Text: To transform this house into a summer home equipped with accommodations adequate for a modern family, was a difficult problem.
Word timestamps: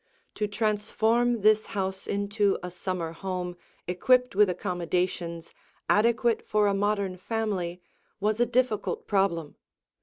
To 0.33 0.47
transform 0.47 1.41
this 1.41 1.67
house 1.77 2.07
into 2.07 2.57
a 2.63 2.71
summer 2.71 3.11
home 3.11 3.55
equipped 3.87 4.35
with 4.35 4.49
accommodations 4.49 5.53
adequate 5.87 6.43
for 6.47 6.65
a 6.65 6.73
modern 6.73 7.17
family, 7.17 7.81
was 8.19 8.39
a 8.39 8.47
difficult 8.49 9.05
problem. 9.07 9.57